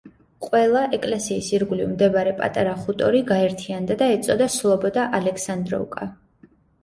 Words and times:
ყველა, 0.43 0.79
ეკლესიის 0.97 1.49
ირგვლივ 1.57 1.91
მდებარე 1.91 2.31
პატარა 2.39 2.71
ხუტორი 2.85 3.21
გაერთიანდა 3.33 3.99
და 4.01 4.07
ეწოდა 4.15 4.47
სლობოდა 4.57 5.03
ალექსანდროვკა. 5.21 6.09